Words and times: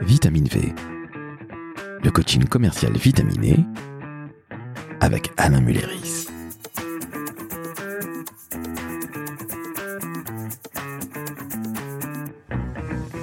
Vitamine 0.00 0.46
V, 0.46 0.72
le 2.02 2.10
coaching 2.10 2.44
commercial 2.44 2.96
vitaminé 2.96 3.56
avec 5.00 5.30
Alain 5.36 5.60
Mulleris. 5.60 6.28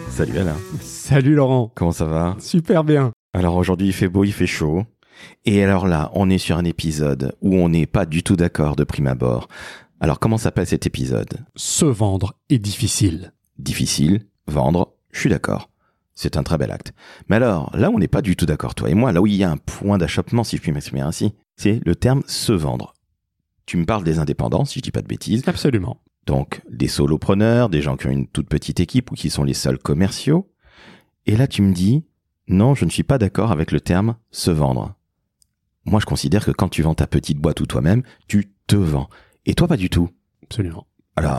Salut 0.10 0.38
Alain, 0.38 0.56
Salut 0.82 1.36
Laurent, 1.36 1.72
comment 1.74 1.92
ça 1.92 2.06
va? 2.06 2.36
Super 2.40 2.84
bien. 2.84 3.12
Alors 3.34 3.56
aujourd'hui 3.56 3.88
il 3.88 3.94
fait 3.94 4.10
beau, 4.10 4.24
il 4.24 4.34
fait 4.34 4.48
chaud. 4.48 4.84
Et 5.46 5.64
alors 5.64 5.88
là, 5.88 6.12
on 6.14 6.30
est 6.30 6.38
sur 6.38 6.58
un 6.58 6.66
épisode 6.66 7.36
où 7.42 7.56
on 7.56 7.70
n'est 7.70 7.86
pas 7.86 8.06
du 8.06 8.22
tout 8.22 8.36
d'accord 8.36 8.76
de 8.76 8.84
prime 8.84 9.08
abord. 9.08 9.48
Alors 10.02 10.20
comment 10.20 10.38
s'appelle 10.38 10.68
cet 10.68 10.86
épisode? 10.86 11.46
Se 11.56 11.86
vendre 11.86 12.34
est 12.50 12.60
difficile. 12.60 13.34
Difficile, 13.58 14.26
vendre, 14.48 14.94
je 15.12 15.22
suis 15.22 15.30
d'accord. 15.30 15.70
C'est 16.16 16.38
un 16.38 16.44
très 16.44 16.58
bel 16.58 16.72
acte. 16.72 16.94
Mais 17.30 17.36
alors, 17.36 17.76
là 17.76 17.92
où 17.92 17.96
on 17.96 18.00
n'est 18.00 18.08
pas 18.08 18.22
du 18.22 18.36
tout 18.36 18.46
d'accord, 18.46 18.74
toi 18.74 18.90
et 18.90 18.94
moi, 18.94 19.12
là 19.12 19.22
où 19.22 19.28
il 19.28 19.36
y 19.36 19.44
a 19.44 19.52
un 19.52 19.58
point 19.58 19.98
d'achoppement, 19.98 20.46
si 20.46 20.56
je 20.56 20.62
puis 20.62 20.72
m'exprimer 20.72 21.02
ainsi, 21.02 21.34
c'est 21.58 21.82
le 21.86 21.96
terme 21.96 22.24
se 22.26 22.54
vendre. 22.54 22.94
Tu 23.66 23.78
me 23.78 23.86
parles 23.86 24.04
des 24.04 24.20
indépendants, 24.20 24.66
si 24.66 24.80
je 24.80 24.84
dis 24.84 24.92
pas 24.92 25.02
de 25.02 25.08
bêtises. 25.08 25.44
Absolument. 25.46 26.02
Donc, 26.26 26.62
des 26.70 26.88
solopreneurs, 26.88 27.70
des 27.70 27.82
gens 27.82 27.98
qui 27.98 28.08
ont 28.08 28.12
une 28.12 28.28
toute 28.28 28.48
petite 28.48 28.80
équipe 28.80 29.12
ou 29.12 29.16
qui 29.16 29.30
sont 29.30 29.44
les 29.44 29.54
seuls 29.54 29.78
commerciaux. 29.78 30.50
Et 31.26 31.36
là, 31.36 31.48
tu 31.48 31.62
me 31.62 31.74
dis, 31.74 32.06
non, 32.48 32.76
je 32.76 32.86
ne 32.86 32.90
suis 32.90 33.04
pas 33.04 33.18
d'accord 33.18 33.52
avec 33.52 33.72
le 33.72 33.82
terme 33.82 34.16
se 34.32 34.52
vendre. 34.52 34.96
Moi, 35.86 36.00
je 36.00 36.06
considère 36.06 36.46
que 36.46 36.52
quand 36.52 36.70
tu 36.70 36.82
vends 36.82 36.96
ta 36.96 37.08
petite 37.08 37.40
boîte 37.40 37.62
ou 37.62 37.66
toi-même, 37.66 38.04
tu 38.28 38.52
te 38.68 38.76
vends. 38.76 39.10
Et 39.46 39.54
toi, 39.54 39.68
pas 39.68 39.78
du 39.78 39.90
tout. 39.90 40.10
Absolument. 40.44 40.88
Alors, 41.18 41.32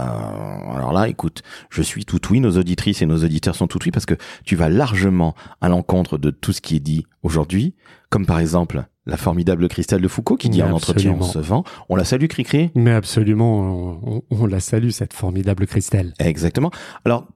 alors 0.75 0.93
là, 0.93 1.07
écoute, 1.09 1.43
je 1.71 1.83
suis 1.83 2.05
tout 2.07 2.21
oui, 2.30 2.41
nos 2.41 2.57
auditrices 2.57 3.03
et 3.03 3.07
nos 3.07 3.23
auditeurs 3.25 3.55
sont 3.55 3.67
tout 3.67 3.79
oui 3.84 3.91
parce 3.91 4.07
que 4.07 4.15
tu 4.45 4.57
vas 4.57 4.69
largement 4.71 5.34
à 5.61 5.69
l'encontre 5.69 6.17
de 6.17 6.30
tout 6.30 6.53
ce 6.53 6.61
qui 6.62 6.77
est 6.77 6.80
dit 6.80 7.05
aujourd'hui, 7.23 7.75
comme 8.09 8.25
par 8.25 8.39
exemple 8.39 8.84
la 9.05 9.17
formidable 9.19 9.69
Christelle 9.69 10.00
de 10.00 10.09
Foucault 10.09 10.37
qui 10.37 10.48
dit 10.48 10.62
Mais 10.62 10.69
en 10.69 10.73
entretien 10.73 11.12
on 11.19 11.23
se 11.23 11.39
vend. 11.39 11.62
On 11.91 11.97
la 11.97 12.05
salue, 12.05 12.27
Cricri 12.27 12.70
Mais 12.75 12.92
absolument, 12.92 14.00
on, 14.03 14.23
on 14.31 14.47
la 14.47 14.61
salue, 14.61 14.89
cette 14.91 15.12
formidable 15.12 15.67
Christelle. 15.67 16.15
Exactement. 16.19 16.70
Alors, 17.05 17.27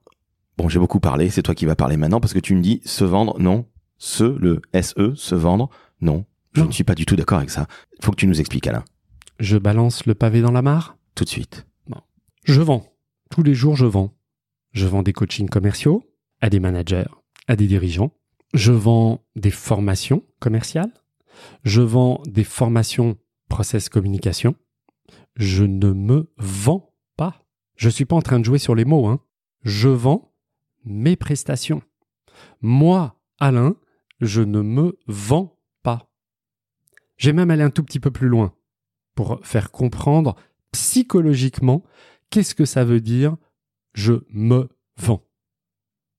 bon, 0.56 0.68
j'ai 0.70 0.78
beaucoup 0.78 0.98
parlé, 1.00 1.28
c'est 1.28 1.42
toi 1.42 1.54
qui 1.54 1.66
vas 1.66 1.76
parler 1.76 1.96
maintenant 1.98 2.20
parce 2.20 2.32
que 2.32 2.38
tu 2.40 2.54
me 2.54 2.62
dis 2.62 2.80
se 2.86 3.04
vendre, 3.04 3.38
non. 3.38 3.66
Se, 3.98 4.24
le 4.24 4.62
SE, 4.80 5.12
se 5.14 5.34
vendre, 5.34 5.68
non. 6.00 6.24
Je 6.54 6.62
Non. 6.62 6.68
ne 6.68 6.72
suis 6.72 6.84
pas 6.84 6.94
du 6.94 7.04
tout 7.04 7.16
d'accord 7.16 7.36
avec 7.38 7.50
ça. 7.50 7.66
Faut 8.02 8.10
que 8.12 8.16
tu 8.16 8.26
nous 8.26 8.40
expliques, 8.40 8.66
Alain. 8.66 8.82
Je 9.38 9.58
balance 9.58 10.06
le 10.06 10.14
pavé 10.14 10.40
dans 10.40 10.52
la 10.52 10.62
mare? 10.62 10.96
Tout 11.14 11.24
de 11.24 11.28
suite. 11.28 11.66
Je 12.44 12.60
vends. 12.60 12.86
Tous 13.30 13.42
les 13.42 13.54
jours, 13.54 13.76
je 13.76 13.86
vends. 13.86 14.14
Je 14.72 14.86
vends 14.86 15.02
des 15.02 15.12
coachings 15.12 15.48
commerciaux 15.48 16.02
à 16.40 16.48
des 16.48 16.60
managers, 16.60 17.08
à 17.48 17.56
des 17.56 17.66
dirigeants. 17.66 18.12
Je 18.54 18.72
vends 18.72 19.24
des 19.36 19.50
formations 19.50 20.24
commerciales. 20.40 20.92
Je 21.64 21.82
vends 21.82 22.22
des 22.26 22.44
formations 22.44 23.18
process 23.48 23.88
communication. 23.88 24.54
Je 25.36 25.64
ne 25.64 25.92
me 25.92 26.32
vends 26.38 26.92
pas. 27.16 27.44
Je 27.76 27.88
suis 27.88 28.04
pas 28.04 28.16
en 28.16 28.22
train 28.22 28.40
de 28.40 28.44
jouer 28.44 28.58
sur 28.58 28.74
les 28.74 28.84
mots, 28.84 29.06
hein. 29.06 29.20
Je 29.62 29.88
vends 29.88 30.32
mes 30.84 31.16
prestations. 31.16 31.82
Moi, 32.62 33.20
Alain, 33.38 33.76
je 34.20 34.40
ne 34.40 34.62
me 34.62 34.98
vends 35.06 35.58
pas. 35.82 36.10
J'ai 37.18 37.32
même 37.32 37.50
allé 37.50 37.62
un 37.62 37.70
tout 37.70 37.84
petit 37.84 38.00
peu 38.00 38.10
plus 38.10 38.28
loin 38.28 38.54
pour 39.14 39.40
faire 39.42 39.70
comprendre 39.70 40.36
psychologiquement 40.72 41.82
qu'est-ce 42.30 42.54
que 42.54 42.64
ça 42.64 42.84
veut 42.84 43.00
dire 43.00 43.36
je 43.92 44.14
me 44.30 44.68
vends? 44.96 45.26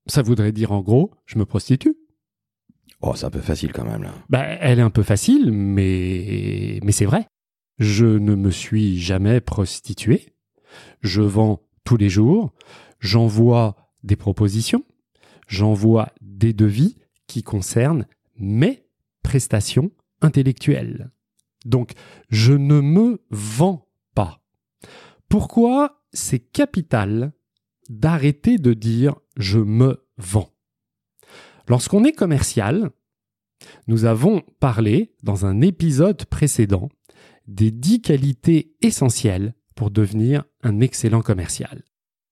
Ça 0.08 0.22
voudrait 0.22 0.52
dire 0.52 0.72
en 0.72 0.81
gros, 0.81 1.12
je 1.26 1.38
me 1.38 1.45
prostitue. 1.45 1.95
Oh, 3.02 3.14
c'est 3.16 3.26
un 3.26 3.31
peu 3.31 3.42
facile 3.42 3.72
quand 3.72 3.86
même, 3.86 4.04
là. 4.04 4.14
Bah, 4.30 4.44
elle 4.44 4.80
est 4.80 4.84
un 4.84 4.89
peu 4.89 5.04
facile, 5.04 5.52
mais, 5.52 6.80
mais 6.84 6.92
c'est 6.92 7.06
vrai. 7.06 7.28
Je 7.80 8.06
ne 8.06 8.36
me 8.36 8.52
suis 8.52 8.99
jamais 8.99 9.42
prostitué. 9.42 10.36
Je 11.02 11.22
vends 11.22 11.64
tous 11.83 11.98
les 11.98 12.10
jours. 12.10 12.54
J'envoie 12.99 13.76
des 14.04 14.16
propositions. 14.16 14.83
J'envoie 15.48 16.10
des 16.22 16.54
devis 16.54 16.98
qui 17.26 17.42
concernent 17.42 18.05
mes 18.38 18.86
prestations 19.23 19.92
intellectuelles. 20.22 21.11
Donc, 21.66 21.93
je 22.30 22.54
ne 22.54 22.82
me 22.82 23.22
vends 23.32 23.88
pas. 24.14 24.42
Pourquoi 25.31 26.03
c'est 26.11 26.39
capital 26.39 27.31
d'arrêter 27.87 28.58
de 28.58 28.73
dire 28.73 29.15
je 29.37 29.59
me 29.59 30.05
vends 30.17 30.53
Lorsqu'on 31.69 32.03
est 32.03 32.11
commercial, 32.11 32.92
nous 33.87 34.03
avons 34.03 34.42
parlé 34.59 35.15
dans 35.23 35.45
un 35.45 35.61
épisode 35.61 36.25
précédent 36.25 36.89
des 37.47 37.71
dix 37.71 38.02
qualités 38.02 38.75
essentielles 38.81 39.55
pour 39.73 39.89
devenir 39.89 40.43
un 40.64 40.81
excellent 40.81 41.21
commercial. 41.21 41.81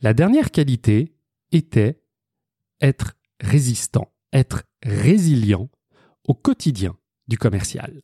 La 0.02 0.14
dernière 0.14 0.52
qualité 0.52 1.16
était 1.54 2.04
être 2.82 3.14
résistant, 3.40 4.12
être 4.34 4.64
résilient 4.84 5.70
au 6.28 6.34
quotidien 6.34 6.98
du 7.30 7.38
commercial. 7.38 8.02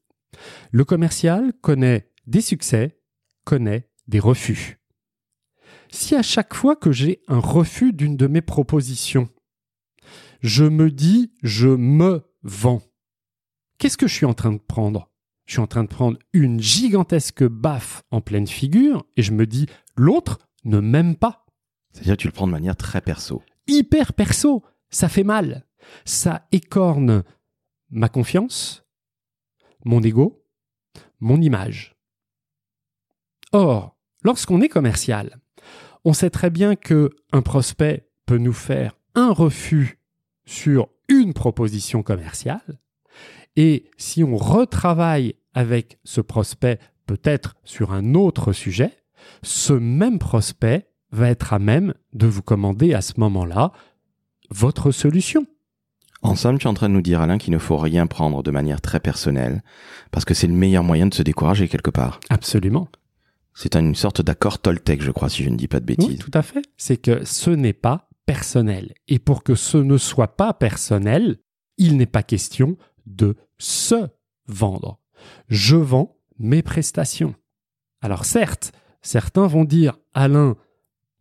Le 0.71 0.85
commercial 0.85 1.51
connaît 1.59 2.09
des 2.27 2.39
succès, 2.39 2.97
connaît 3.43 3.89
des 4.07 4.21
refus. 4.21 4.79
Si 5.95 6.13
à 6.13 6.21
chaque 6.21 6.53
fois 6.53 6.75
que 6.75 6.91
j'ai 6.91 7.21
un 7.29 7.39
refus 7.39 7.93
d'une 7.93 8.17
de 8.17 8.27
mes 8.27 8.41
propositions, 8.41 9.29
je 10.41 10.65
me 10.65 10.91
dis 10.91 11.31
je 11.41 11.69
me 11.69 12.29
vends, 12.43 12.81
qu'est-ce 13.77 13.97
que 13.97 14.05
je 14.05 14.13
suis 14.13 14.25
en 14.25 14.33
train 14.33 14.51
de 14.51 14.59
prendre? 14.59 15.09
Je 15.45 15.53
suis 15.53 15.61
en 15.61 15.67
train 15.67 15.85
de 15.85 15.89
prendre 15.89 16.19
une 16.33 16.59
gigantesque 16.59 17.45
baffe 17.45 18.03
en 18.11 18.19
pleine 18.19 18.45
figure 18.45 19.05
et 19.15 19.21
je 19.21 19.31
me 19.31 19.47
dis 19.47 19.67
l'autre 19.95 20.39
ne 20.65 20.81
m'aime 20.81 21.15
pas. 21.15 21.45
C'est-à-dire 21.93 22.17
que 22.17 22.21
tu 22.23 22.27
le 22.27 22.33
prends 22.33 22.47
de 22.47 22.51
manière 22.51 22.75
très 22.75 22.99
perso. 22.99 23.41
Hyper 23.67 24.11
perso, 24.11 24.65
ça 24.89 25.07
fait 25.07 25.23
mal. 25.23 25.65
Ça 26.03 26.45
écorne 26.51 27.23
ma 27.89 28.09
confiance, 28.09 28.85
mon 29.85 30.03
ego, 30.03 30.45
mon 31.21 31.39
image. 31.39 31.95
Or, 33.53 33.97
lorsqu'on 34.23 34.59
est 34.59 34.67
commercial, 34.69 35.39
on 36.05 36.13
sait 36.13 36.29
très 36.29 36.49
bien 36.49 36.75
que 36.75 37.09
un 37.31 37.41
prospect 37.41 38.07
peut 38.25 38.37
nous 38.37 38.53
faire 38.53 38.95
un 39.15 39.31
refus 39.31 39.99
sur 40.45 40.87
une 41.09 41.33
proposition 41.33 42.03
commerciale 42.03 42.79
et 43.55 43.85
si 43.97 44.23
on 44.23 44.37
retravaille 44.37 45.35
avec 45.53 45.97
ce 46.03 46.21
prospect 46.21 46.79
peut-être 47.05 47.55
sur 47.63 47.93
un 47.93 48.13
autre 48.13 48.51
sujet, 48.51 48.91
ce 49.43 49.73
même 49.73 50.19
prospect 50.19 50.87
va 51.11 51.29
être 51.29 51.53
à 51.53 51.59
même 51.59 51.93
de 52.13 52.27
vous 52.27 52.41
commander 52.41 52.93
à 52.93 53.01
ce 53.01 53.13
moment-là 53.17 53.71
votre 54.49 54.91
solution. 54.91 55.45
En 56.21 56.35
somme, 56.35 56.57
tu 56.57 56.65
es 56.65 56.69
en 56.69 56.73
train 56.73 56.89
de 56.89 56.93
nous 56.93 57.01
dire, 57.01 57.21
Alain, 57.21 57.37
qu'il 57.37 57.53
ne 57.53 57.59
faut 57.59 57.77
rien 57.77 58.07
prendre 58.07 58.41
de 58.41 58.51
manière 58.51 58.81
très 58.81 58.99
personnelle, 58.99 59.63
parce 60.11 60.25
que 60.25 60.33
c'est 60.33 60.47
le 60.47 60.53
meilleur 60.53 60.83
moyen 60.83 61.05
de 61.05 61.13
se 61.13 61.21
décourager 61.21 61.67
quelque 61.67 61.91
part. 61.91 62.19
Absolument. 62.29 62.87
C'est 63.55 63.75
une 63.75 63.95
sorte 63.95 64.21
d'accord 64.21 64.59
Toltec, 64.59 65.01
je 65.01 65.11
crois, 65.11 65.29
si 65.29 65.43
je 65.43 65.49
ne 65.49 65.55
dis 65.55 65.69
pas 65.69 65.79
de 65.79 65.85
bêtises. 65.85 66.07
Oui, 66.09 66.17
tout 66.17 66.31
à 66.33 66.41
fait. 66.41 66.61
C'est 66.75 66.97
que 66.97 67.23
ce 67.23 67.49
n'est 67.49 67.73
pas 67.73 68.09
personnel. 68.25 68.93
Et 69.07 69.17
pour 69.17 69.43
que 69.43 69.55
ce 69.55 69.77
ne 69.77 69.97
soit 69.97 70.35
pas 70.35 70.53
personnel, 70.53 71.37
il 71.77 71.95
n'est 71.95 72.05
pas 72.05 72.21
question 72.21 72.77
de 73.05 73.35
se 73.57 74.07
vendre. 74.47 74.99
Je 75.47 75.77
vends 75.77 76.17
mes 76.37 76.61
prestations. 76.61 77.33
Alors 78.01 78.25
certes, 78.25 78.73
certains 79.01 79.47
vont 79.47 79.63
dire, 79.63 79.97
Alain, 80.13 80.57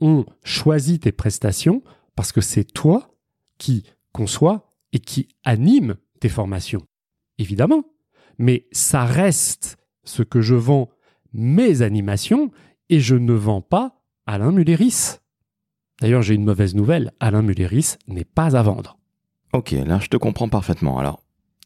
on 0.00 0.26
choisit 0.42 1.02
tes 1.02 1.12
prestations 1.12 1.82
parce 2.16 2.32
que 2.32 2.40
c'est 2.40 2.64
toi 2.64 3.16
qui 3.58 3.84
conçois 4.12 4.74
et 4.92 4.98
qui 4.98 5.28
anime 5.44 5.96
tes 6.18 6.28
formations. 6.28 6.82
Évidemment. 7.38 7.84
Mais 8.38 8.66
ça 8.72 9.04
reste 9.04 9.76
ce 10.02 10.24
que 10.24 10.40
je 10.40 10.56
vends 10.56 10.90
mes 11.34 11.82
animations 11.82 12.50
et 12.88 13.00
je 13.00 13.16
ne 13.16 13.32
vends 13.32 13.60
pas 13.60 14.00
Alain 14.26 14.52
Mulleris. 14.52 15.18
D'ailleurs, 16.00 16.22
j'ai 16.22 16.34
une 16.34 16.44
mauvaise 16.44 16.74
nouvelle. 16.74 17.12
Alain 17.20 17.42
Mulleris 17.42 17.96
n'est 18.08 18.24
pas 18.24 18.56
à 18.56 18.62
vendre. 18.62 18.98
Ok, 19.52 19.72
là, 19.72 19.98
je 20.00 20.08
te 20.08 20.16
comprends 20.16 20.48
parfaitement. 20.48 20.98
Alors, 20.98 21.22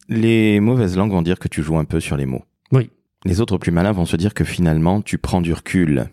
les 0.09 0.61
mauvaises 0.61 0.97
langues 0.97 1.13
vont 1.13 1.23
dire 1.23 1.39
que 1.39 1.49
tu 1.49 1.63
joues 1.63 1.79
un 1.79 1.85
peu 1.85 2.01
sur 2.01 2.17
les 2.17 2.27
mots. 2.27 2.45
Oui. 2.73 2.91
Les 3.25 3.41
autres 3.41 3.59
plus 3.59 3.73
malins 3.73 3.93
vont 3.93 4.07
se 4.07 4.17
dire 4.17 4.35
que 4.35 4.45
finalement, 4.45 5.01
tu 5.01 5.19
prends 5.19 5.41
du 5.41 5.53
recul. 5.53 6.09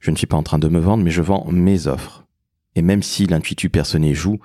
Je 0.00 0.10
ne 0.10 0.16
suis 0.16 0.26
pas 0.26 0.36
en 0.36 0.42
train 0.42 0.58
de 0.58 0.68
me 0.68 0.78
vendre, 0.78 1.04
mais 1.04 1.10
je 1.10 1.22
vends 1.22 1.46
mes 1.50 1.86
offres. 1.86 2.24
Et 2.74 2.82
même 2.82 3.02
si 3.02 3.26
l'intuitu 3.26 3.70
personné 3.70 4.14
joue, 4.14 4.38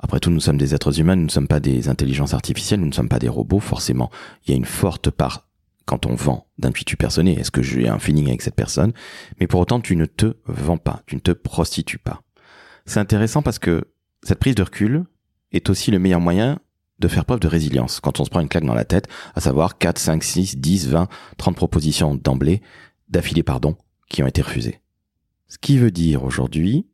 après 0.00 0.20
tout, 0.20 0.30
nous 0.30 0.40
sommes 0.40 0.58
des 0.58 0.74
êtres 0.74 1.00
humains, 1.00 1.16
nous 1.16 1.24
ne 1.24 1.30
sommes 1.30 1.48
pas 1.48 1.60
des 1.60 1.88
intelligences 1.88 2.34
artificielles, 2.34 2.80
nous 2.80 2.86
ne 2.86 2.92
sommes 2.92 3.08
pas 3.08 3.18
des 3.18 3.28
robots, 3.28 3.60
forcément. 3.60 4.10
Il 4.46 4.50
y 4.50 4.54
a 4.54 4.56
une 4.56 4.64
forte 4.64 5.10
part, 5.10 5.47
quand 5.88 6.06
on 6.06 6.14
vend, 6.14 6.46
d'intuitu 6.58 6.96
personné. 6.96 7.38
Est-ce 7.40 7.50
que 7.50 7.62
j'ai 7.62 7.88
un 7.88 7.98
feeling 7.98 8.28
avec 8.28 8.42
cette 8.42 8.54
personne? 8.54 8.92
Mais 9.40 9.46
pour 9.46 9.60
autant, 9.60 9.80
tu 9.80 9.96
ne 9.96 10.04
te 10.04 10.36
vends 10.44 10.76
pas, 10.76 11.02
tu 11.06 11.16
ne 11.16 11.20
te 11.20 11.32
prostitues 11.32 11.98
pas. 11.98 12.22
C'est 12.84 13.00
intéressant 13.00 13.42
parce 13.42 13.58
que 13.58 13.88
cette 14.22 14.38
prise 14.38 14.54
de 14.54 14.62
recul, 14.62 15.04
est 15.52 15.70
aussi 15.70 15.90
le 15.90 15.98
meilleur 15.98 16.20
moyen 16.20 16.58
de 16.98 17.08
faire 17.08 17.24
preuve 17.24 17.40
de 17.40 17.48
résilience 17.48 18.00
quand 18.00 18.20
on 18.20 18.24
se 18.24 18.30
prend 18.30 18.40
une 18.40 18.48
claque 18.48 18.64
dans 18.64 18.74
la 18.74 18.84
tête, 18.84 19.08
à 19.34 19.40
savoir 19.40 19.78
4, 19.78 19.98
5, 19.98 20.22
6, 20.22 20.58
10, 20.58 20.88
20, 20.88 21.08
30 21.36 21.56
propositions 21.56 22.14
d'emblée, 22.14 22.60
d'affilée, 23.08 23.42
pardon, 23.42 23.76
qui 24.08 24.22
ont 24.22 24.26
été 24.26 24.42
refusées. 24.42 24.80
Ce 25.48 25.58
qui 25.58 25.78
veut 25.78 25.90
dire 25.90 26.24
aujourd'hui 26.24 26.86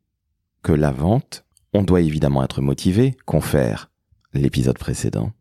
que 0.61 0.71
la 0.71 0.91
vente, 0.91 1.43
on 1.73 1.83
doit 1.83 2.01
évidemment 2.01 2.43
être 2.43 2.61
motivé, 2.61 3.17
confère 3.25 3.91
l'épisode 4.33 4.77
précédent, 4.77 5.31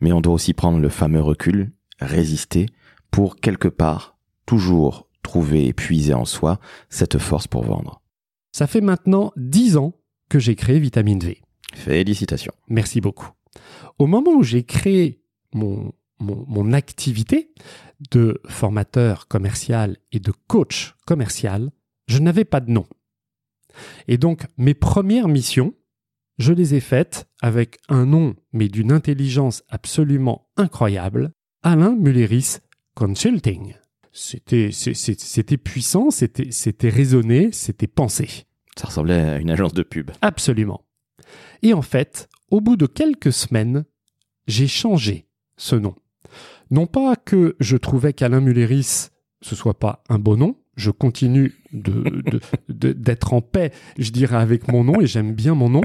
mais 0.00 0.12
on 0.12 0.20
doit 0.20 0.34
aussi 0.34 0.54
prendre 0.54 0.78
le 0.78 0.88
fameux 0.88 1.20
recul, 1.20 1.72
résister, 2.00 2.66
pour 3.10 3.36
quelque 3.36 3.68
part 3.68 4.18
toujours 4.46 5.08
trouver 5.22 5.66
et 5.66 5.72
puiser 5.72 6.14
en 6.14 6.24
soi 6.24 6.58
cette 6.88 7.18
force 7.18 7.46
pour 7.46 7.64
vendre. 7.64 8.00
Ça 8.52 8.66
fait 8.66 8.80
maintenant 8.80 9.32
10 9.36 9.76
ans 9.76 9.94
que 10.28 10.38
j'ai 10.38 10.56
créé 10.56 10.78
Vitamine 10.78 11.20
V. 11.20 11.42
Félicitations. 11.74 12.54
Merci 12.68 13.00
beaucoup. 13.00 13.30
Au 13.98 14.06
moment 14.06 14.32
où 14.32 14.42
j'ai 14.42 14.64
créé 14.64 15.22
mon, 15.52 15.92
mon, 16.20 16.72
activité 16.72 17.52
de 18.10 18.40
formateur 18.48 19.28
commercial 19.28 19.96
et 20.12 20.20
de 20.20 20.32
coach 20.46 20.94
commercial, 21.06 21.70
je 22.06 22.18
n'avais 22.18 22.44
pas 22.44 22.60
de 22.60 22.70
nom. 22.70 22.86
Et 24.06 24.18
donc, 24.18 24.46
mes 24.56 24.74
premières 24.74 25.28
missions, 25.28 25.74
je 26.38 26.52
les 26.52 26.74
ai 26.74 26.80
faites 26.80 27.28
avec 27.42 27.78
un 27.88 28.06
nom, 28.06 28.34
mais 28.52 28.68
d'une 28.68 28.92
intelligence 28.92 29.62
absolument 29.68 30.48
incroyable, 30.56 31.32
Alain 31.62 31.96
Mulleris 31.96 32.58
Consulting. 32.94 33.74
C'était, 34.12 34.70
c'était 34.72 35.56
puissant, 35.56 36.10
c'était, 36.10 36.50
c'était 36.50 36.88
raisonné, 36.88 37.50
c'était 37.52 37.86
pensé. 37.86 38.46
Ça 38.76 38.86
ressemblait 38.86 39.20
à 39.20 39.38
une 39.38 39.50
agence 39.50 39.74
de 39.74 39.82
pub. 39.82 40.10
Absolument. 40.22 40.84
Et 41.62 41.74
en 41.74 41.82
fait, 41.82 42.28
au 42.50 42.60
bout 42.60 42.76
de 42.76 42.86
quelques 42.86 43.32
semaines, 43.32 43.84
j'ai 44.46 44.66
changé 44.66 45.28
ce 45.56 45.76
nom. 45.76 45.94
Non 46.70 46.86
pas 46.86 47.16
que 47.16 47.56
je 47.60 47.76
trouvais 47.76 48.12
qu'Alain 48.12 48.40
Mulleris 48.40 49.10
ce 49.40 49.54
soit 49.54 49.78
pas 49.78 50.02
un 50.08 50.18
beau 50.18 50.36
nom, 50.36 50.56
je 50.76 50.90
continue 50.90 51.54
d'être 52.68 53.32
en 53.32 53.40
paix, 53.40 53.72
je 53.98 54.10
dirais, 54.10 54.36
avec 54.36 54.68
mon 54.68 54.84
nom 54.84 55.00
et 55.00 55.06
j'aime 55.06 55.34
bien 55.34 55.54
mon 55.54 55.68
nom. 55.68 55.82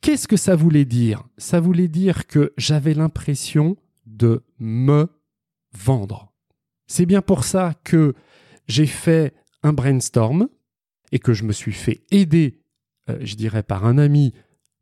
Qu'est-ce 0.00 0.28
que 0.28 0.36
ça 0.36 0.54
voulait 0.54 0.84
dire? 0.84 1.24
Ça 1.38 1.60
voulait 1.60 1.88
dire 1.88 2.26
que 2.26 2.52
j'avais 2.58 2.94
l'impression 2.94 3.76
de 4.06 4.44
me 4.58 5.08
vendre. 5.72 6.32
C'est 6.86 7.06
bien 7.06 7.22
pour 7.22 7.44
ça 7.44 7.74
que 7.84 8.14
j'ai 8.66 8.86
fait 8.86 9.34
un 9.62 9.72
brainstorm 9.72 10.48
et 11.12 11.18
que 11.18 11.32
je 11.32 11.44
me 11.44 11.52
suis 11.52 11.72
fait 11.72 12.02
aider, 12.10 12.60
euh, 13.08 13.18
je 13.20 13.34
dirais, 13.36 13.62
par 13.62 13.86
un 13.86 13.98
ami 13.98 14.32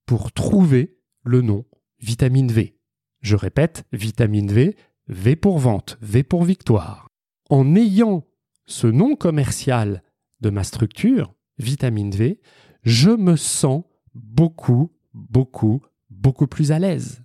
pour 0.07 0.33
trouver 0.33 0.99
le 1.25 1.41
nom 1.41 1.65
vitamine 2.01 2.51
V. 2.51 2.77
Je 3.21 3.37
répète, 3.37 3.85
vitamine 3.93 4.51
V, 4.51 4.77
V 5.09 5.37
pour 5.37 5.59
vente, 5.59 5.99
V 6.01 6.23
pour 6.23 6.45
victoire. 6.45 7.09
En 7.51 7.77
ayant 7.77 8.27
ce 8.67 8.87
nom 8.87 9.15
commercial 9.15 10.03
de 10.41 10.51
ma 10.51 10.65
structure, 10.65 11.35
vitamine 11.59 12.11
V, 12.11 12.41
je 12.83 13.11
me 13.11 13.37
sens 13.37 13.85
beaucoup, 14.15 14.91
beaucoup, 15.15 15.81
beaucoup 16.11 16.47
plus 16.47 16.73
à 16.73 16.79
l'aise. 16.79 17.23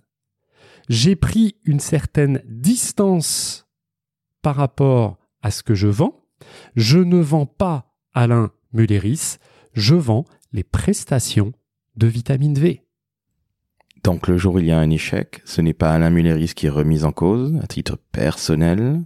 J'ai 0.88 1.16
pris 1.16 1.56
une 1.64 1.80
certaine 1.80 2.42
distance 2.46 3.66
par 4.42 4.56
rapport 4.56 5.18
à 5.42 5.50
ce 5.50 5.62
que 5.62 5.74
je 5.74 5.88
vends. 5.88 6.24
Je 6.76 6.98
ne 6.98 7.18
vends 7.18 7.46
pas 7.46 7.94
Alain 8.14 8.50
Mulleris, 8.72 9.36
je 9.74 9.94
vends 9.94 10.24
les 10.52 10.64
prestations 10.64 11.52
de 11.96 12.06
vitamine 12.06 12.54
V. 12.54 12.84
Donc 14.04 14.28
le 14.28 14.38
jour 14.38 14.54
où 14.54 14.58
il 14.60 14.66
y 14.66 14.70
a 14.70 14.78
un 14.78 14.90
échec, 14.90 15.42
ce 15.44 15.60
n'est 15.60 15.74
pas 15.74 15.92
Alain 15.92 16.10
Mulleris 16.10 16.54
qui 16.54 16.66
est 16.66 16.70
remis 16.70 17.04
en 17.04 17.12
cause 17.12 17.58
à 17.62 17.66
titre 17.66 17.98
personnel, 18.12 19.02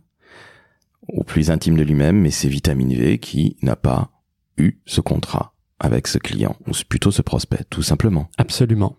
au 1.09 1.25
plus 1.25 1.51
intime 1.51 1.77
de 1.77 1.83
lui-même, 1.83 2.21
mais 2.21 2.31
c'est 2.31 2.49
Vitamine 2.49 2.95
V 2.95 3.19
qui 3.19 3.57
n'a 3.63 3.77
pas 3.77 4.11
eu 4.57 4.79
ce 4.87 5.01
contrat 5.01 5.55
avec 5.81 6.07
ce 6.07 6.19
client, 6.19 6.57
ou 6.69 6.73
plutôt 6.89 7.11
ce 7.11 7.23
prospect, 7.23 7.65
tout 7.69 7.83
simplement. 7.83 8.31
Absolument. 8.39 8.97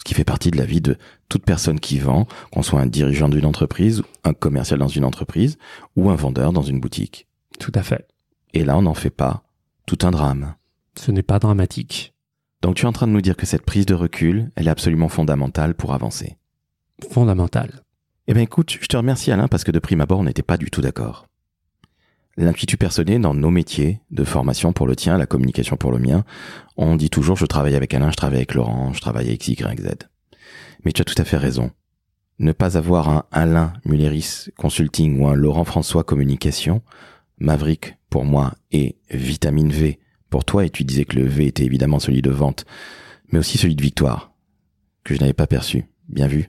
Ce 0.00 0.04
qui 0.04 0.14
fait 0.14 0.24
partie 0.24 0.50
de 0.50 0.56
la 0.56 0.64
vie 0.64 0.80
de 0.80 0.96
toute 1.28 1.44
personne 1.44 1.78
qui 1.78 1.98
vend, 1.98 2.26
qu'on 2.50 2.62
soit 2.62 2.80
un 2.80 2.86
dirigeant 2.86 3.28
d'une 3.28 3.44
entreprise, 3.44 4.02
un 4.24 4.32
commercial 4.32 4.78
dans 4.78 4.88
une 4.88 5.04
entreprise, 5.04 5.58
ou 5.94 6.10
un 6.10 6.16
vendeur 6.16 6.52
dans 6.54 6.62
une 6.62 6.80
boutique. 6.80 7.28
Tout 7.58 7.72
à 7.74 7.82
fait. 7.82 8.08
Et 8.54 8.64
là, 8.64 8.78
on 8.78 8.82
n'en 8.82 8.94
fait 8.94 9.10
pas 9.10 9.42
tout 9.86 9.98
un 10.02 10.10
drame. 10.10 10.54
Ce 10.96 11.10
n'est 11.10 11.22
pas 11.22 11.38
dramatique. 11.38 12.14
Donc 12.62 12.76
tu 12.76 12.84
es 12.84 12.88
en 12.88 12.92
train 12.92 13.06
de 13.06 13.12
nous 13.12 13.20
dire 13.20 13.36
que 13.36 13.46
cette 13.46 13.64
prise 13.64 13.86
de 13.86 13.94
recul, 13.94 14.50
elle 14.56 14.68
est 14.68 14.70
absolument 14.70 15.08
fondamentale 15.08 15.74
pour 15.74 15.92
avancer. 15.92 16.36
Fondamentale. 17.10 17.82
Eh 18.26 18.34
bien 18.34 18.42
écoute, 18.42 18.78
je 18.80 18.86
te 18.86 18.96
remercie 18.96 19.32
Alain 19.32 19.48
parce 19.48 19.64
que 19.64 19.70
de 19.70 19.78
prime 19.78 20.00
abord, 20.00 20.20
on 20.20 20.24
n'était 20.24 20.42
pas 20.42 20.56
du 20.56 20.70
tout 20.70 20.80
d'accord. 20.80 21.26
L'intuitu 22.36 22.76
personnel 22.76 23.20
dans 23.20 23.34
nos 23.34 23.50
métiers 23.50 24.00
de 24.10 24.24
formation 24.24 24.72
pour 24.72 24.86
le 24.86 24.96
tien, 24.96 25.18
la 25.18 25.26
communication 25.26 25.76
pour 25.76 25.90
le 25.90 25.98
mien, 25.98 26.24
on 26.76 26.96
dit 26.96 27.10
toujours 27.10 27.36
je 27.36 27.46
travaille 27.46 27.74
avec 27.74 27.92
Alain, 27.92 28.10
je 28.10 28.16
travaille 28.16 28.38
avec 28.38 28.54
Laurent, 28.54 28.92
je 28.92 29.00
travaille 29.00 29.28
avec 29.28 29.46
Y, 29.46 29.80
Z. 29.80 30.08
Mais 30.84 30.92
tu 30.92 31.02
as 31.02 31.04
tout 31.04 31.20
à 31.20 31.24
fait 31.24 31.36
raison. 31.36 31.70
Ne 32.38 32.52
pas 32.52 32.78
avoir 32.78 33.08
un 33.08 33.24
Alain 33.32 33.74
Mulleris 33.84 34.48
Consulting 34.56 35.20
ou 35.20 35.28
un 35.28 35.34
Laurent 35.34 35.64
François 35.64 36.04
Communication, 36.04 36.82
Maverick 37.38 37.96
pour 38.08 38.24
moi 38.24 38.54
et 38.70 38.96
Vitamine 39.10 39.70
V 39.70 39.98
pour 40.30 40.44
toi, 40.44 40.64
et 40.64 40.70
tu 40.70 40.84
disais 40.84 41.04
que 41.04 41.16
le 41.16 41.26
V 41.26 41.46
était 41.46 41.64
évidemment 41.64 41.98
celui 41.98 42.22
de 42.22 42.30
vente, 42.30 42.64
mais 43.32 43.40
aussi 43.40 43.58
celui 43.58 43.74
de 43.74 43.82
victoire, 43.82 44.32
que 45.04 45.14
je 45.14 45.20
n'avais 45.20 45.32
pas 45.32 45.48
perçu. 45.48 45.86
Bien 46.08 46.28
vu. 46.28 46.48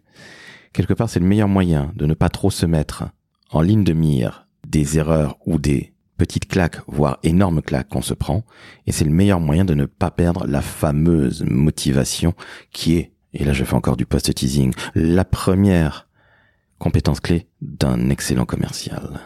Quelque 0.73 0.93
part, 0.93 1.09
c'est 1.09 1.19
le 1.19 1.25
meilleur 1.25 1.47
moyen 1.47 1.91
de 1.95 2.05
ne 2.05 2.13
pas 2.13 2.29
trop 2.29 2.51
se 2.51 2.65
mettre 2.65 3.05
en 3.49 3.61
ligne 3.61 3.83
de 3.83 3.93
mire 3.93 4.47
des 4.71 4.97
erreurs 4.97 5.37
ou 5.45 5.59
des 5.59 5.93
petites 6.17 6.47
claques, 6.47 6.81
voire 6.87 7.19
énormes 7.23 7.61
claques 7.61 7.89
qu'on 7.89 8.01
se 8.01 8.13
prend, 8.13 8.43
et 8.87 8.91
c'est 8.91 9.05
le 9.05 9.11
meilleur 9.11 9.39
moyen 9.39 9.65
de 9.65 9.73
ne 9.73 9.85
pas 9.85 10.11
perdre 10.11 10.45
la 10.47 10.61
fameuse 10.61 11.43
motivation 11.43 12.33
qui 12.71 12.97
est, 12.97 13.11
et 13.33 13.43
là 13.43 13.53
je 13.53 13.63
fais 13.63 13.75
encore 13.75 13.97
du 13.97 14.05
post-teasing, 14.05 14.73
la 14.95 15.25
première 15.25 16.07
compétence 16.79 17.19
clé 17.19 17.47
d'un 17.61 18.09
excellent 18.09 18.45
commercial. 18.45 19.21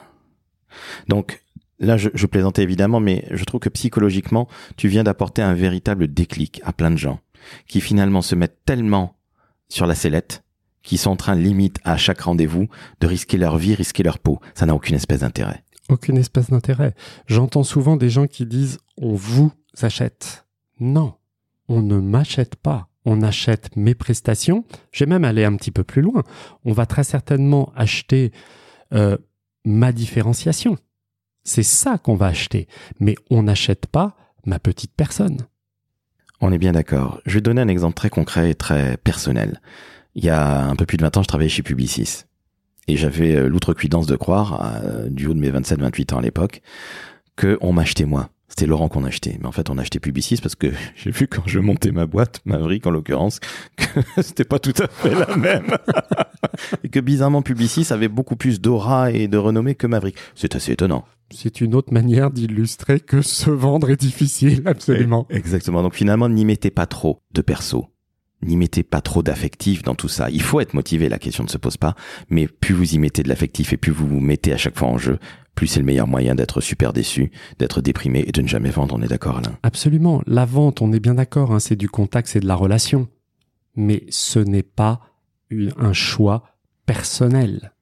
Donc, 1.08 1.42
Là, 1.78 1.98
je, 1.98 2.26
plaisantais 2.26 2.64
évidemment, 2.64 3.02
mais 3.02 3.28
je 3.32 3.44
trouve 3.44 3.60
que 3.60 3.68
psychologiquement, 3.68 4.48
tu 4.78 4.88
viens 4.88 5.04
d'apporter 5.04 5.42
un 5.42 5.54
véritable 5.54 6.08
déclic 6.08 6.62
à 6.64 6.72
plein 6.72 6.90
de 6.90 6.98
gens 6.98 7.20
qui 7.68 7.82
finalement 7.82 8.22
se 8.22 8.34
mettent 8.34 8.64
tellement 8.64 9.18
sur 9.68 9.86
la 9.86 9.94
sellette 9.94 10.45
qu'ils 10.86 11.00
sont 11.00 11.12
en 11.12 11.16
train 11.18 11.36
limite 11.36 11.80
à 11.84 11.98
chaque 11.98 12.22
rendez-vous 12.22 12.68
de 13.02 13.08
risquer 13.08 13.38
leur 13.38 13.58
vie, 13.58 13.76
risquer 13.76 14.04
leur 14.04 14.20
peau. 14.20 14.40
Ça 14.54 14.66
n'a 14.66 14.74
aucune 14.74 14.96
espèce 14.96 15.20
d'intérêt. 15.20 15.64
Aucune 15.90 16.18
espèce 16.18 16.50
d'intérêt. 16.50 16.96
J'entends 17.28 17.64
souvent 17.64 17.98
des 17.98 18.10
gens 18.10 18.28
qui 18.28 18.46
disent 18.46 18.80
on 18.98 19.14
vous 19.14 19.52
achète. 19.82 20.46
Non, 20.80 21.16
on 21.68 21.82
ne 21.82 22.00
m'achète 22.00 22.56
pas. 22.56 22.88
On 23.04 23.22
achète 23.22 23.76
mes 23.76 23.94
prestations. 23.94 24.64
J'ai 24.92 25.06
même 25.06 25.26
allé 25.26 25.44
un 25.44 25.56
petit 25.56 25.72
peu 25.72 25.84
plus 25.84 26.02
loin. 26.02 26.24
On 26.64 26.72
va 26.72 26.86
très 26.86 27.04
certainement 27.04 27.72
acheter 27.76 28.32
euh, 28.94 29.18
ma 29.64 29.92
différenciation. 29.92 30.78
C'est 31.44 31.64
ça 31.64 32.00
qu'on 32.00 32.16
va 32.16 32.28
acheter, 32.28 32.68
mais 33.00 33.16
on 33.30 33.44
n'achète 33.44 33.86
pas 33.86 34.16
ma 34.46 34.58
petite 34.58 34.94
personne. 34.96 35.46
On 36.42 36.52
est 36.52 36.58
bien 36.58 36.72
d'accord. 36.72 37.22
Je 37.26 37.36
vais 37.36 37.42
donner 37.42 37.62
un 37.62 37.68
exemple 37.68 37.96
très 37.96 38.10
concret 38.10 38.50
et 38.50 38.56
très 38.56 38.98
personnel. 38.98 39.62
Il 40.16 40.24
y 40.24 40.30
a 40.30 40.66
un 40.66 40.76
peu 40.76 40.86
plus 40.86 40.98
de 40.98 41.04
20 41.04 41.18
ans, 41.18 41.24
je 41.24 41.28
travaillais 41.28 41.50
chez 41.50 41.64
Publicis. 41.64 42.24
Et 42.88 42.98
j'avais 42.98 43.36
euh, 43.36 43.48
l'outrecuidance 43.50 44.08
de 44.08 44.16
croire, 44.16 44.82
euh, 44.84 45.10
du 45.10 45.28
haut 45.28 45.34
de 45.34 45.40
mes 45.40 45.52
27-28 45.52 46.14
ans 46.14 46.20
à 46.20 46.22
l'époque, 46.22 46.62
que 47.36 47.58
on 47.62 47.74
m'achetait 47.74 48.06
moi. 48.06 48.30
C'était 48.48 48.68
Laurent 48.68 48.88
qu'on 48.88 49.04
achetait. 49.04 49.38
Mais 49.42 49.48
en 49.48 49.52
fait, 49.52 49.70
on 49.70 49.78
achetait 49.78 50.00
Publicis 50.00 50.38
parce 50.38 50.56
que 50.56 50.68
j'ai 50.96 51.12
vu 51.12 51.28
quand 51.28 51.44
je 51.46 51.60
montais 51.60 51.92
ma 51.92 52.06
boîte, 52.06 52.42
Maverick 52.46 52.88
en 52.88 52.92
l'occurrence, 52.92 53.40
que 53.76 54.22
c'était 54.22 54.46
pas 54.46 54.60
tout 54.60 54.74
à 54.82 54.88
fait 54.88 55.14
la 55.14 55.36
même. 55.36 55.76
et 56.84 56.90
que 56.90 57.00
bizarrement, 57.02 57.42
Publicis 57.42 57.88
avait 57.92 58.08
beaucoup 58.08 58.38
plus 58.38 58.62
d'aura 58.62 59.12
et 59.12 59.28
de 59.28 59.38
renommée 59.38 59.76
que 59.76 59.88
Maverick. 59.88 60.16
C'est 60.36 60.56
assez 60.56 60.72
étonnant. 60.72 61.04
C'est 61.32 61.60
une 61.60 61.74
autre 61.76 61.92
manière 61.92 62.30
d'illustrer 62.32 63.00
que 63.00 63.22
se 63.22 63.50
vendre 63.50 63.90
est 63.90 64.00
difficile, 64.00 64.62
absolument. 64.66 65.26
Exactement. 65.30 65.82
Donc 65.82 65.96
finalement, 65.96 66.30
n'y 66.30 66.46
mettez 66.46 66.70
pas 66.70 66.86
trop 66.86 67.20
de 67.34 67.42
perso. 67.42 67.88
N'y 68.42 68.58
mettez 68.58 68.84
pas 68.84 69.02
trop 69.02 69.24
d'affectif 69.24 69.82
dans 69.82 69.96
tout 69.96 70.08
ça. 70.08 70.30
Il 70.30 70.42
faut 70.42 70.60
être 70.60 70.74
motivé, 70.74 71.10
la 71.10 71.18
question 71.20 71.44
ne 71.44 71.50
se 71.50 71.58
pose 71.58 71.78
pas. 71.78 71.96
Mais 72.30 72.48
plus 72.48 72.76
vous 72.76 72.94
y 72.94 73.00
mettez 73.00 73.24
de 73.24 73.30
l'affectif 73.30 73.74
et 73.74 73.78
plus 73.78 73.92
vous 73.92 74.08
vous 74.08 74.20
mettez 74.20 74.54
à 74.54 74.58
chaque 74.58 74.78
fois 74.78 74.90
en 74.90 74.98
jeu, 74.98 75.20
plus 75.56 75.68
c'est 75.68 75.80
le 75.80 75.86
meilleur 75.86 76.08
moyen 76.08 76.36
d'être 76.36 76.62
super 76.62 76.94
déçu, 76.94 77.32
d'être 77.60 77.82
déprimé 77.82 78.24
et 78.28 78.32
de 78.32 78.42
ne 78.42 78.48
jamais 78.48 78.70
vendre. 78.70 78.96
On 78.96 79.02
est 79.02 79.08
d'accord, 79.08 79.38
Alain? 79.38 79.58
Absolument. 79.64 80.22
La 80.28 80.46
vente, 80.46 80.82
on 80.82 80.92
est 80.92 81.00
bien 81.00 81.16
d'accord. 81.16 81.54
Hein, 81.54 81.60
c'est 81.60 81.78
du 81.78 81.90
contact, 81.90 82.28
c'est 82.28 82.42
de 82.42 82.48
la 82.48 82.56
relation. 82.56 83.08
Mais 83.76 84.04
ce 84.10 84.40
n'est 84.40 84.64
pas 84.64 85.02
un 85.78 85.94
choix 85.94 86.44
personnel. 86.86 87.74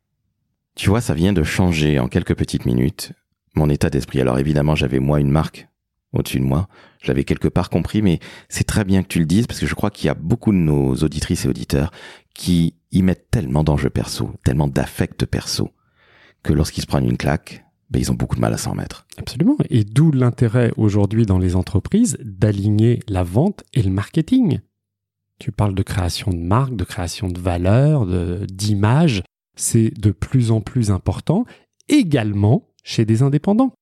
Tu 0.75 0.89
vois, 0.89 1.01
ça 1.01 1.13
vient 1.13 1.33
de 1.33 1.43
changer 1.43 1.99
en 1.99 2.07
quelques 2.07 2.35
petites 2.35 2.65
minutes 2.65 3.13
mon 3.55 3.69
état 3.69 3.89
d'esprit. 3.89 4.21
Alors 4.21 4.39
évidemment, 4.39 4.75
j'avais 4.75 4.99
moi 4.99 5.19
une 5.19 5.29
marque 5.29 5.67
au-dessus 6.13 6.39
de 6.39 6.45
moi. 6.45 6.67
Je 7.01 7.07
l'avais 7.07 7.23
quelque 7.23 7.47
part 7.47 7.69
compris, 7.69 8.01
mais 8.01 8.19
c'est 8.49 8.63
très 8.63 8.85
bien 8.85 9.03
que 9.03 9.07
tu 9.07 9.19
le 9.19 9.25
dises 9.25 9.47
parce 9.47 9.59
que 9.59 9.65
je 9.65 9.75
crois 9.75 9.91
qu'il 9.91 10.07
y 10.07 10.09
a 10.09 10.13
beaucoup 10.13 10.51
de 10.51 10.57
nos 10.57 10.95
auditrices 10.95 11.45
et 11.45 11.49
auditeurs 11.49 11.91
qui 12.33 12.75
y 12.91 13.01
mettent 13.01 13.29
tellement 13.29 13.63
d'enjeux 13.63 13.89
perso, 13.89 14.31
tellement 14.43 14.67
d'affects 14.67 15.25
perso, 15.25 15.71
que 16.43 16.53
lorsqu'ils 16.53 16.81
se 16.81 16.87
prennent 16.87 17.09
une 17.09 17.17
claque, 17.17 17.65
ben, 17.89 17.99
ils 17.99 18.11
ont 18.11 18.15
beaucoup 18.15 18.35
de 18.35 18.41
mal 18.41 18.53
à 18.53 18.57
s'en 18.57 18.71
remettre. 18.71 19.05
Absolument. 19.17 19.57
Et 19.69 19.83
d'où 19.83 20.11
l'intérêt 20.11 20.71
aujourd'hui 20.77 21.25
dans 21.25 21.37
les 21.37 21.55
entreprises 21.55 22.17
d'aligner 22.23 23.01
la 23.07 23.23
vente 23.23 23.63
et 23.73 23.83
le 23.83 23.91
marketing. 23.91 24.59
Tu 25.39 25.51
parles 25.51 25.75
de 25.75 25.83
création 25.83 26.31
de 26.31 26.37
marque, 26.37 26.75
de 26.75 26.83
création 26.83 27.27
de 27.27 27.39
valeur, 27.39 28.07
d'image. 28.47 29.23
C'est 29.55 29.91
de 29.91 30.11
plus 30.11 30.51
en 30.51 30.61
plus 30.61 30.89
important 30.89 31.45
également 31.89 32.69
chez 32.83 33.05
des 33.05 33.21
indépendants. 33.21 33.73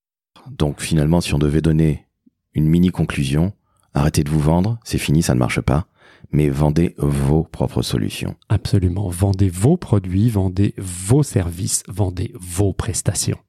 Donc 0.49 0.81
finalement, 0.81 1.21
si 1.21 1.33
on 1.33 1.39
devait 1.39 1.61
donner 1.61 2.05
une 2.53 2.67
mini 2.67 2.89
conclusion, 2.89 3.53
arrêtez 3.93 4.23
de 4.23 4.29
vous 4.29 4.39
vendre, 4.39 4.79
c'est 4.83 4.97
fini, 4.97 5.23
ça 5.23 5.33
ne 5.33 5.39
marche 5.39 5.61
pas, 5.61 5.87
mais 6.31 6.49
vendez 6.49 6.95
vos 6.97 7.43
propres 7.43 7.81
solutions. 7.81 8.35
Absolument, 8.49 9.09
vendez 9.09 9.49
vos 9.49 9.77
produits, 9.77 10.29
vendez 10.29 10.73
vos 10.77 11.23
services, 11.23 11.83
vendez 11.87 12.31
vos 12.39 12.73
prestations. 12.73 13.39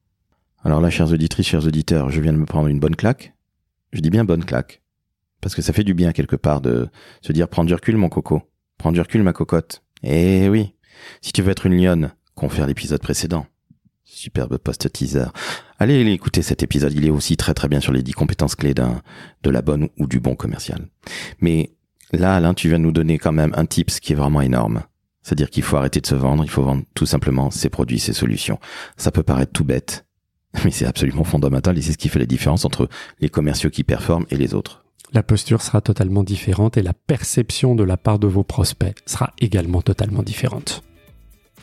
Alors 0.65 0.81
là, 0.81 0.91
chers 0.91 1.13
auditrices, 1.13 1.49
chers 1.49 1.67
auditeurs, 1.67 2.11
je 2.11 2.21
viens 2.21 2.33
de 2.33 2.39
me 2.39 2.47
prendre 2.47 2.69
une 2.69 2.81
bonne 2.81 2.97
claque. 2.97 3.35
Je 3.93 4.01
dis 4.01 4.11
bien 4.11 4.25
bonne 4.25 4.45
claque. 4.45 4.83
Parce 5.41 5.55
que 5.55 5.63
ça 5.63 5.73
fait 5.73 5.85
du 5.85 5.93
bien 5.93 6.13
quelque 6.13 6.37
part 6.37 6.61
de 6.61 6.89
se 7.21 7.33
dire 7.33 7.49
prends 7.49 7.65
du 7.65 7.75
recul 7.75 7.97
mon 7.97 8.09
coco, 8.09 8.43
prends 8.79 8.93
du 8.93 9.01
recul 9.01 9.23
ma 9.23 9.33
cocotte. 9.33 9.83
Eh 10.05 10.49
oui, 10.49 10.75
si 11.21 11.33
tu 11.33 11.43
veux 11.43 11.51
être 11.51 11.67
une 11.67 11.77
lionne, 11.77 12.13
confère 12.35 12.67
l'épisode 12.67 13.01
précédent. 13.01 13.47
Superbe 14.15 14.59
post-teaser. 14.59 15.27
Allez, 15.79 16.01
allez 16.01 16.13
écouter 16.13 16.43
cet 16.43 16.63
épisode, 16.63 16.93
il 16.93 17.07
est 17.07 17.11
aussi 17.11 17.37
très 17.37 17.55
très 17.55 17.69
bien 17.69 17.81
sur 17.81 17.93
les 17.93 18.03
10 18.03 18.13
compétences 18.13 18.55
clés 18.55 18.75
d'un, 18.75 19.01
de 19.43 19.51
la 19.51 19.63
bonne 19.63 19.89
ou 19.99 20.07
du 20.07 20.21
bon 20.21 20.37
commercial. 20.37 20.87
Mais 21.41 21.71
là, 22.13 22.37
Alain, 22.37 22.53
tu 22.53 22.69
viens 22.69 22.79
de 22.79 22.85
nous 22.85 22.93
donner 22.93 23.19
quand 23.19 23.33
même 23.33 23.53
un 23.57 23.65
tips 23.65 24.01
qui 24.01 24.13
est 24.13 24.17
vraiment 24.17 24.43
énorme. 24.43 24.83
C'est-à-dire 25.23 25.51
qu'il 25.51 25.63
faut 25.63 25.77
arrêter 25.77 26.01
de 26.01 26.07
se 26.07 26.15
vendre, 26.15 26.45
il 26.45 26.51
faut 26.51 26.63
vendre 26.63 26.83
tout 26.95 27.07
simplement 27.07 27.51
ses 27.51 27.71
produits, 27.71 27.99
ses 27.99 28.13
solutions. 28.13 28.59
Ça 28.97 29.11
peut 29.11 29.23
paraître 29.23 29.53
tout 29.53 29.65
bête, 29.65 30.05
mais 30.65 30.71
c'est 30.71 30.87
absolument 30.87 31.25
fondamental 31.25 31.79
et 31.79 31.83
c'est 31.83 31.93
ce 31.93 31.99
qui 31.99 32.09
fait 32.09 32.19
la 32.19 32.27
différence 32.27 32.65
entre 32.65 32.89
les 33.21 33.31
commerciaux 33.31 33.71
qui 33.71 33.83
performent 33.83 34.27
et 34.31 34.37
les 34.37 34.53
autres. 34.53 34.85
La 35.15 35.23
posture 35.23 35.63
sera 35.63 35.81
totalement 35.81 36.23
différente 36.23 36.77
et 36.77 36.83
la 36.83 36.95
perception 36.95 37.75
de 37.75 37.85
la 37.85 37.97
part 37.97 38.19
de 38.19 38.27
vos 38.27 38.45
prospects 38.45 38.97
sera 39.07 39.33
également 39.39 39.83
totalement 39.83 40.23
différente. 40.23 40.83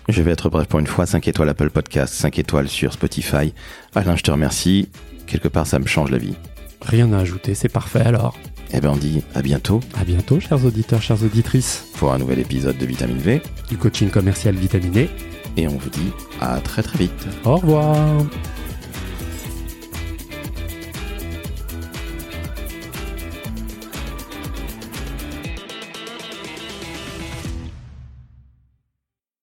Je 0.10 0.24
vais 0.24 0.32
être 0.32 0.50
bref 0.50 0.68
pour 0.68 0.80
une 0.80 0.88
fois, 0.88 1.06
5 1.06 1.28
étoiles 1.28 1.50
Apple 1.50 1.70
Podcast, 1.70 2.16
5 2.16 2.40
étoiles 2.40 2.68
sur 2.68 2.92
Spotify. 2.94 3.54
Alain, 3.94 4.16
je 4.16 4.24
te 4.24 4.32
remercie. 4.32 4.90
Quelque 5.28 5.48
part, 5.48 5.68
ça 5.68 5.78
me 5.78 5.86
change 5.86 6.10
la 6.10 6.18
vie. 6.18 6.34
Rien 6.82 7.14
à 7.14 7.20
ajouter, 7.20 7.54
c'est 7.54 7.70
parfait 7.70 8.02
alors. 8.02 8.36
Eh 8.74 8.82
ben 8.82 8.90
on 8.90 8.98
dit 8.98 9.22
à 9.36 9.44
bientôt. 9.44 9.82
À 10.00 10.04
bientôt, 10.04 10.40
chers 10.40 10.66
auditeurs, 10.66 11.02
chères 11.02 11.24
auditrices. 11.24 11.86
Pour 11.96 12.12
un 12.12 12.18
nouvel 12.18 12.40
épisode 12.40 12.78
de 12.78 12.86
Vitamine 12.88 13.20
V. 13.20 13.42
Du 13.70 13.78
coaching 13.78 14.10
commercial 14.10 14.56
vitaminé. 14.56 15.10
Et 15.58 15.68
on 15.68 15.78
vous 15.78 15.90
dit 15.90 16.12
à 16.42 16.60
très 16.60 16.82
très 16.82 16.98
vite. 16.98 17.28
Au 17.46 17.58
revoir. 17.58 17.96